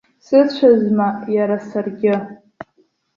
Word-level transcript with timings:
Сыцәазма 0.25 1.09
иара 1.35 1.57
саргьы! 1.67 2.15